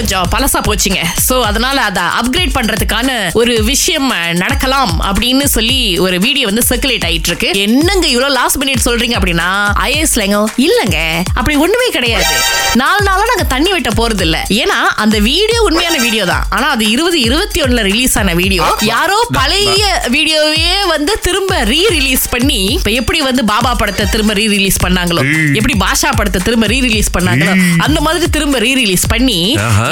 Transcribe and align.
கொஞ்சம் 0.00 0.28
பழசா 0.34 0.60
போச்சுங்க. 0.66 1.00
சோ 1.28 1.34
அதனால 1.48 1.76
அதை 1.88 2.04
அப்கிரேட் 2.20 2.54
பண்றதுக்கான 2.58 3.08
ஒரு 3.40 3.54
விஷயம் 3.70 4.08
நடக்கலாம் 4.42 4.94
அப்படின்னு 5.08 5.46
சொல்லி 5.54 5.80
ஒரு 6.04 6.16
வீடியோ 6.24 6.44
வந்து 6.50 6.64
சர்க்குலேட் 6.68 7.04
ஆயிட்டு 7.08 7.28
இருக்கு 7.30 7.48
என்னங்க 7.64 8.06
இவ்வளவு 8.12 8.34
லாஸ்ட் 8.38 8.58
மினிட் 8.62 8.84
சொல்றீங்க 8.86 9.16
அப்படின்னா 9.18 9.48
ஐஎஸ்லங்க 9.88 10.38
இல்லங்க. 10.66 10.98
அப்படி 11.38 11.54
ஒண்ணுமே 11.64 11.88
கிடையாது. 11.96 12.32
நாலு 12.80 13.00
நாளா 13.08 13.24
நாங்க 13.30 13.46
தண்ணி 13.54 13.70
வெட்ட 13.74 13.90
போறது 14.00 14.24
இல்ல 14.26 14.38
ஏன்னா 14.62 14.78
அந்த 15.04 15.16
வீடியோ 15.28 15.60
உண்மையான 15.68 15.96
வீடியோ 16.06 16.24
தான். 16.32 16.44
ஆனா 16.56 16.66
அது 16.74 16.84
இருபது 16.94 17.18
இருபத்தி 17.26 17.58
ஒண்ணுல 17.64 17.82
ரிலீஸ் 17.90 18.14
ஆன 18.22 18.34
வீடியோ 18.42 18.64
யாரோ 18.92 19.18
பழைய 19.38 19.84
வீடியோவே 20.16 20.74
வந்து 20.94 21.12
திரும்ப 21.26 21.60
ரீ 21.72 21.80
ரிலீஸ் 21.96 22.26
பண்ணி 22.34 22.60
இப்ப 22.78 22.92
எப்படி 23.00 23.20
வந்து 23.28 23.44
பாபா 23.52 23.72
படத்தை 23.82 24.06
திரும்ப 24.14 24.34
ரீ 24.40 24.46
ரிலீஸ் 24.56 24.80
பண்ணாங்களோ 24.86 25.24
எப்படி 25.60 25.76
பாஷா 25.84 26.12
படத்தை 26.20 26.42
திரும்ப 26.48 26.66
ரீ 26.74 26.80
ரிலீஸ் 26.88 27.12
பண்ணாங்களோ 27.18 27.54
அந்த 27.86 27.98
மாதிரி 28.08 28.28
திரும்ப 28.38 28.58
ரீ 28.66 28.72
ரிலீஸ் 28.82 29.06
பண்ணி. 29.14 29.38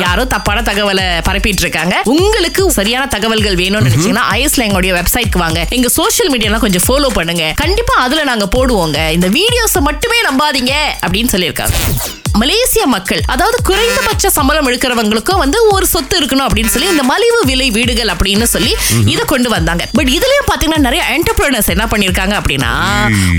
யாரோ 0.00 0.24
தப்பான 0.24 0.62
தகவலை 0.62 1.04
பரப்பிட்டு 1.28 1.62
இருக்காங்க 1.64 1.94
உங்களுக்கு 2.04 2.72
சரியான 2.72 3.06
தகவல்கள் 3.06 3.54
வேணும்னு 3.54 3.88
நினைச்சீங்கன்னா 3.88 4.26
ஐஎஸ்ல 4.30 4.66
எங்களுடைய 4.68 4.92
வெப்சைட்க்கு 4.98 5.38
வாங்க. 5.38 5.66
எங்க 5.70 5.88
சோஷியல் 5.88 6.30
மீடியாலாம் 6.32 6.64
கொஞ்சம் 6.66 6.86
ஃபாலோ 6.88 7.10
பண்ணுங்க. 7.14 7.52
கண்டிப்பா 7.56 7.94
அதுல 7.94 8.24
நாங்க 8.24 8.48
போடுவோங்க. 8.56 9.10
இந்த 9.10 9.28
வீடியோஸை 9.28 9.80
மட்டுமே 9.80 10.20
நம்பாதீங்க 10.28 10.74
அப்படின்னு 11.06 11.32
சொல்லியிருக்காங்க. 11.34 11.74
மலேசிய 12.42 12.84
மக்கள் 12.94 13.22
அதாவது 13.34 13.58
குறைந்தபட்ச 13.68 14.30
சம்பளம் 14.36 14.68
எடுக்கிறவங்களுக்கும் 14.70 15.40
வந்து 15.42 15.58
ஒரு 15.74 15.86
சொத்து 15.92 16.14
இருக்கணும் 16.20 16.46
அப்படின்னு 16.48 16.72
சொல்லி 16.74 16.88
இந்த 16.94 17.04
மலிவு 17.12 17.40
விலை 17.50 17.68
வீடுகள் 17.76 18.10
அப்படின்னு 18.14 18.46
சொல்லி 18.54 18.72
இத 19.12 19.20
கொண்டு 19.32 19.48
வந்தாங்க. 19.54 19.82
பட் 19.98 20.10
இதுலயும் 20.16 20.48
பாத்தீங்கன்னா 20.50 20.80
நிறைய 20.86 21.02
என்டர்பிரினர்ஸ் 21.16 21.70
என்ன 21.74 21.84
பண்ணிருக்காங்க 21.92 22.34
அப்படின்னா 22.40 22.72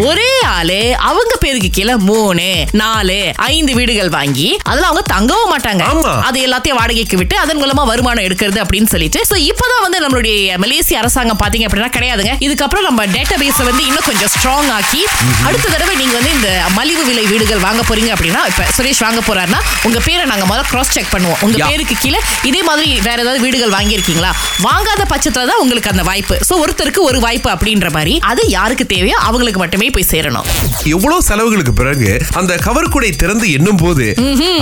ஒரே 0.08 0.32
ஆளு 0.56 0.80
அவங்க 1.10 1.34
பேருக்கு 1.44 1.70
கீழே 1.78 1.96
மூணு 2.10 2.48
நாலு 2.82 3.18
ஐந்து 3.54 3.72
வீடுகள் 3.80 4.12
வாங்கி 4.18 4.48
அதுல 4.72 4.88
அவங்க 4.90 5.04
தங்கவும் 5.16 5.52
மாட்டாங்க. 5.54 5.84
அது 6.30 6.38
எல்லாத்தையும் 6.48 6.80
வாடகைக்கு 6.80 7.20
விட்டு 7.22 7.36
அதன் 7.44 7.62
மூலமா 7.62 7.86
வருமானம் 7.92 8.26
எடுக்கிறது 8.28 8.62
அப்படின்னு 8.64 8.92
சொல்லிட்டு 8.94 9.22
சோ 9.30 9.38
இப்பதான் 9.50 9.84
வந்து 9.86 10.02
நம்மளுடைய 10.06 10.58
மலேசிய 10.64 11.00
அரசாங்கம் 11.04 11.42
பாத்தீங்க 11.44 11.68
அப்படின்னா 11.70 11.92
கிடையாதுங்க. 11.98 12.34
இதுக்கப்புறம் 12.48 12.88
நம்ம 12.90 13.06
டேட்டா 13.16 13.38
பேஸ 13.44 13.58
வந்து 13.70 13.84
இன்னும் 13.90 14.08
கொஞ்சம் 14.10 14.32
ஸ்ட்ராங் 14.36 14.72
ஆக்கி 14.78 15.02
அடுத்த 15.48 15.66
தடவை 15.74 15.96
நீங்க 16.02 16.16
வந்து 16.20 16.34
இந்த 16.38 16.50
மலிவு 16.78 17.04
விலை 17.10 17.26
வீடுகள் 17.32 17.66
வாங்க 17.68 17.82
போறீங்க 17.90 18.12
அப்படின்னா 18.16 18.44
இப்ப 18.52 18.66
சுரேஷ் 18.90 19.04
வாங்க 19.06 19.22
போறாருன்னா 19.28 19.60
உங்க 19.88 20.00
பேரை 20.06 20.24
நாங்க 20.30 20.46
முதல்ல 20.50 20.64
கிராஸ் 20.70 20.92
செக் 20.96 21.12
பண்ணுவோம். 21.14 21.40
உங்க. 21.46 21.58
பேருக்கு 21.72 21.96
கீழே 22.04 22.20
இதே 22.50 22.62
மாதிரி 22.70 22.88
வேற 23.08 23.18
ஏதாவது 23.24 23.42
வீடுகள் 23.46 23.74
வாங்கியிருக்கீங்களா? 23.76 24.32
வாங்காத 24.66 25.04
பட்சத்துல 25.12 25.46
தான் 25.50 25.62
உங்களுக்கு 25.64 25.92
அந்த 25.92 26.04
வாய்ப்பு. 26.10 26.36
சோ 26.48 26.54
ஒருத்தருக்கு 26.64 27.02
ஒரு 27.10 27.20
வாய்ப்பு 27.26 27.50
அப்படின்ற 27.56 27.90
மாதிரி 27.98 28.14
அது 28.30 28.44
யாருக்கு 28.56 28.86
தேவையோ 28.94 29.18
அவங்களுக்கு 29.30 29.60
மட்டுமே 29.64 29.90
போய் 29.98 30.08
சேரணும். 30.14 30.48
எவ்வளவு 30.96 31.26
செலவுகளுக்கு 31.30 31.74
பிறகு 31.82 32.10
அந்த 32.42 32.56
கவர் 32.66 32.92
கூடை 32.96 33.12
திறந்து 33.24 33.46
எண்ணும் 33.58 33.82
போது 33.84 34.08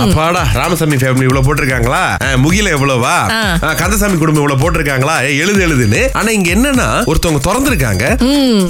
அப்பாடா 0.04 0.42
ராமசாமி 0.60 0.98
ஃபேமிலி 1.02 1.26
இவ்வளவு 1.28 1.46
போட்டிருக்காங்களா? 1.48 2.02
முகில 2.44 2.74
எவ்வளவா? 2.76 3.14
கந்தசாமி 3.82 4.18
குடும்பம் 4.24 4.42
இவ்வளவு 4.44 4.62
போட்டிருக்காங்களா? 4.64 5.16
எழுது 5.44 5.62
எழுதுன்னு. 5.68 6.02
ஆனா 6.20 6.28
இங்க 6.38 6.50
என்னன்னா 6.56 6.88
ஒருத்தவங்க 7.12 7.42
திறந்திருக்காங்க. 7.48 8.04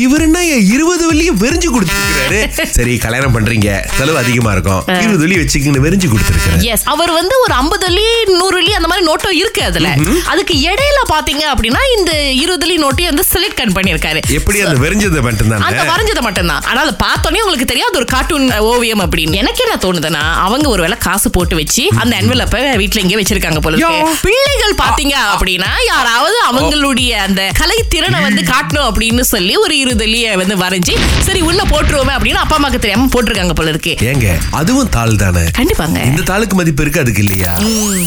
இவர் 0.07 0.27
என்ன 0.29 0.39
இருபது 0.77 1.05
வெள்ளியும் 1.11 1.41
வெறிஞ்சு 1.45 1.69
கொடுத்துருக்காரு 1.75 2.41
சரி 2.79 2.95
கல்யாணம் 3.07 3.37
பண்றீங்க. 3.39 3.69
செலவு 3.99 4.19
அதிகமா 4.25 4.53
இருக்கும். 4.57 4.83
இருபது 5.05 5.23
வெள்ளி 5.25 5.38
வச்சுக்கின்னு 5.39 5.85
வெறிஞ்சு 5.85 6.09
கொடுத்துருக்காரு 6.09 6.69
எஸ் 6.73 6.85
அவர் 6.93 7.13
வந்து 7.13 7.35
ஒரு 7.45 7.55
ஐம்பது 7.55 7.87
அள்ளி 7.89 8.07
நூறு 8.35 8.57
அள்ளி 8.61 8.73
அந்த 8.79 8.89
மாதிரி 8.89 9.05
நோட்டம் 9.09 9.37
இருக்கு 9.39 9.63
அதுல. 9.69 9.89
அதுக்கு 10.33 10.55
இடையில 10.67 10.99
பாத்தீங்க 11.11 11.45
அப்படின்னா 11.53 11.83
இந்த 11.97 12.11
இருபது 12.41 12.65
அள்ளி 12.67 12.77
நோட்டையும் 12.83 13.11
வந்து 13.13 13.27
செலக்ட் 13.33 13.75
பண்ணிருக்காரு 13.79 14.21
எப்படி 14.39 14.59
அந்த 14.65 14.79
வெறிஞ்சதை 14.85 15.07
அந்த 15.11 15.23
மட்டும்தான் 15.27 15.91
வரைஞ்சது 15.91 16.23
மட்டும்தான். 16.27 16.63
ஆனா 16.69 16.79
அதை 16.85 16.95
பார்த்தோன்னே 17.03 17.43
உங்களுக்கு 17.43 17.67
தெரியாது 17.67 17.99
ஒரு 18.01 18.09
கார்ட்டூன் 18.13 18.47
ஓவியம் 18.69 19.03
அப்படின்னு. 19.05 19.39
எனக்கு 19.39 19.63
என்ன 19.65 19.77
தோணுதுன்னா 19.85 20.23
அவங்க 20.45 20.67
ஒருவேளை 20.69 20.97
காசு 21.01 21.29
போட்டு 21.31 21.55
வச்சு 21.57 21.85
அந்த 22.01 22.13
என்வலப்ப 22.21 22.63
வீட்ல 22.81 23.03
இங்கே 23.03 23.19
வச்சிருக்காங்க 23.19 23.61
போல. 23.61 23.77
பிள்ளைகள் 24.23 24.77
பாத்தீங்க 24.81 25.15
அப்படின்னா 25.33 25.71
யாராவது 25.89 26.37
அவங்களுடைய 26.49 26.97
அந்த 27.25 27.43
கலை 27.59 27.79
திறனை 27.89 28.21
வந்து 28.23 28.43
காட்டணும் 28.51 28.89
அப்படின்னு 28.89 29.25
சொல்லி 29.33 29.55
ஒரு 29.59 29.77
இருதலிய 29.79 30.07
வந்து 30.37 30.57
வரைஞ்சி 30.57 30.95
சரி 31.27 31.41
உள்ள 31.43 31.63
போட்டுருவோமே 31.69 32.15
அப்படின்னு 32.17 32.43
அப்பா 32.43 32.57
அம்மாக்கு 32.59 32.79
தெரியாம 32.79 33.09
போட்டிருக்காங்க 33.13 33.55
போல 33.55 33.71
இருக்கு. 33.71 33.93
ஏங்க 34.09 34.29
அதுவும் 34.53 34.91
தாள் 34.91 35.17
தானே 35.37 35.51
கண்டிப்பாங்க. 35.59 35.99
இந்த 36.11 36.23
தாளுக்கு 36.31 36.57
மதிப்பு 36.61 36.83
இருக்கு 36.85 37.03
அதுக்கு 37.05 37.23
இல்லையா? 37.27 37.53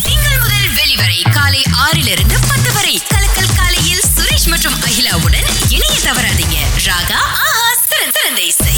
திங்கள் 0.07 0.39
முதல் 0.43 0.69
வெளிவரை 0.79 1.19
காலை 1.37 1.61
ஆறிலிருந்து 1.85 2.37
பத்து 2.49 2.71
வரை. 2.77 2.95
கலக்கல் 3.13 3.53
காலையில் 3.59 4.03
சுரேஷ் 4.15 4.49
மற்றும் 4.53 4.77
அகிலாவுடன் 4.87 5.49
இணைய 5.75 5.97
தவறாதீங்க. 6.07 6.57
ராகா 6.87 7.19
ஆஹா 7.45 7.67
சிறந்த 7.89 8.17
சிறந்த 8.19 8.41
இசை. 8.51 8.75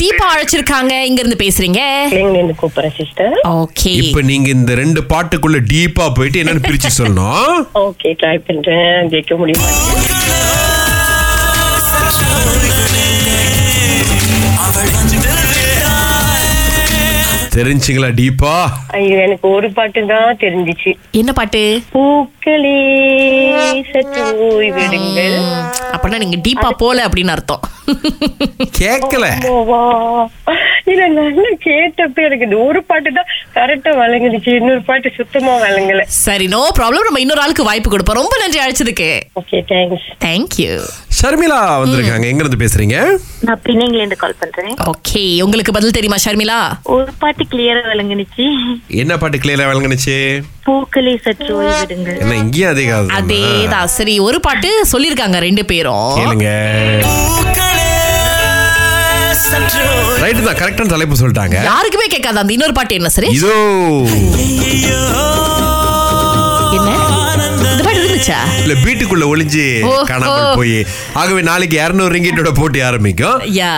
தீபா 0.00 0.26
அழைச்சிருக்காங்க. 0.32 0.92
இங்க 1.08 1.20
இருந்து 1.22 1.38
பேசுறீங்க 1.42 1.80
இருந்து 2.12 2.54
கூப்பிடுறேன் 2.60 2.94
சிஸ்டர் 2.98 3.34
ஓகே 3.62 3.92
இப்ப 4.02 4.22
நீங்க 4.30 4.48
இந்த 4.56 4.74
ரெண்டு 4.80 5.00
பாட்டுக்குள்ள 5.12 5.58
டீப்பா 5.72 6.06
போயிட்டு 6.18 6.40
என்னன்னு 6.42 6.64
பிரிச்சு 6.68 6.90
சொல்லணும். 6.98 7.56
ஓகே 7.86 8.10
ட்ரை 8.22 8.36
பண்றேன். 8.48 9.08
கேட்க 9.14 9.36
முடியுமா? 9.40 9.68
தெரிஞ்சுங்களா 17.60 18.10
டீப்பா. 18.20 18.54
ஐயோ 18.98 19.16
எனக்கு 19.26 19.46
ஒரு 19.56 19.68
பாட்டு 19.78 20.00
தான் 20.12 20.38
தெரிஞ்சிச்சு. 20.44 20.90
என்ன 21.20 21.30
பாட்டு? 21.38 21.62
பூக்களே 21.94 22.76
சற்று 23.90 24.22
ஓய்விடுங்கள் 24.46 25.38
அப்படின்னா 25.94 26.20
நீங்க 26.24 26.38
டீப்பா 26.46 26.70
போல 26.82 27.06
அப்படின்னு 27.08 27.34
அர்த்தம். 27.36 27.64
கேக்கல 28.80 29.26
ஓவா. 29.54 29.82
இல்ல 30.90 31.02
நல்லா 31.16 31.50
கேட்டப்ப 31.66 32.24
எனக்கு 32.26 32.46
இந்த 32.48 32.58
ஒரு 32.68 32.80
பாட்டு 32.90 33.10
தான் 33.18 33.30
கரெக்டா 33.56 33.90
வழங்குனுச்சு 34.00 34.50
இன்னொரு 34.60 34.82
பாட்டு 34.88 35.08
சுத்தமா 35.18 35.54
வழங்கல. 35.64 36.04
சரி 36.24 36.46
நோ 36.54 36.62
ப்ராப்ளம் 36.78 37.06
நம்ம 37.08 37.22
இன்னொரு 37.24 37.44
ஆளுக்கு 37.44 37.68
வாய்ப்பு 37.70 37.90
கொடுப்போம். 37.90 38.20
ரொம்ப 38.22 38.36
நன்றி 38.42 38.60
அழைச்சதுக்கு. 38.64 39.10
Okay 39.42 39.60
thanks 39.72 40.08
thank you 40.26 40.72
Sharmila 41.20 41.56
வந்திருக்காங்க. 41.80 42.26
எங்க 42.32 42.42
இருந்து 42.42 42.60
பேசுறீங்க? 42.62 42.96
நான் 43.46 43.60
பின்னைங்கள 43.64 44.00
இருந்து 44.02 44.18
கால் 44.22 44.36
பண்றேன். 44.42 44.76
ஓகே 44.92 45.22
உங்களுக்கு 45.44 45.74
பதில் 45.76 45.94
தெரியுமா 45.96 46.18
ஷர்மிளா? 46.24 46.58
ஒரு 46.94 47.10
பாட்டு 47.22 47.44
கிளியரா 47.52 47.82
விளங்குனுச்சு. 47.92 48.46
என்ன 49.02 49.18
பாட்டு 49.22 49.40
கிளியரா 49.42 49.66
வழங்குனுச்சு 49.70 50.16
பூக்களே 50.66 51.14
சற்று 51.26 51.50
ஓய்விடுங்கள். 51.58 52.18
என்ன 52.22 52.38
இங்கேயும் 52.44 52.72
அதே 52.72 52.84
காது 52.90 53.12
அதேதான். 53.18 53.92
சரி 53.96 54.14
ஒரு 54.28 54.40
பாட்டு 54.46 54.70
சொல்லிருக்காங்க 54.92 55.40
ரெண்டு 55.48 55.64
பேரும். 55.72 56.08
கேளுங்க. 56.20 56.48
ரைட்டு 60.22 60.42
தான் 60.46 60.58
கரெக்டான 60.62 60.90
தலைப்பு 60.94 61.20
சொல்லிட்டாங்க. 61.20 61.56
யாருக்குமே 61.70 62.06
கேட்காது 62.14 62.42
அந்த 62.42 62.52
இன்னொரு 62.56 62.74
பாட்டு 62.78 62.98
என்ன 63.00 63.12
சரி? 63.18 63.30
இதோ. 63.38 63.54
இருந்துச்சா 68.20 68.38
இல்ல 68.60 68.72
வீட்டுக்குள்ள 68.86 69.24
ஒளிஞ்சு 69.32 69.64
காணாமல். 70.04 70.56
போய். 70.56 70.86
ஆகவே 71.12 71.40
நாளைக்கு 71.40 71.76
இருநூறு 71.84 72.14
ரிங்கிட்டோட 72.16 72.50
போட்டி 72.54 72.80
ஆரம்பிக்கும். 72.80 73.38
யா 73.60 73.72